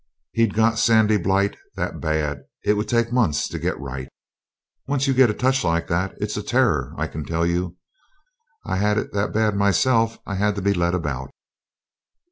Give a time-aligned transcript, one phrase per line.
[0.31, 4.07] He'd got sandy blight that bad it would take months to get right.
[4.87, 7.77] Once you get a touch like that it's a terror, I can tell you.
[8.65, 11.29] I've had it that bad myself I had to be led about.